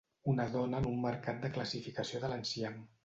Una 0.31 0.45
dona 0.53 0.79
en 0.83 0.87
un 0.93 0.97
mercat 1.03 1.39
de 1.45 1.51
classificació 1.59 2.23
de 2.25 2.33
l'enciam. 2.33 2.81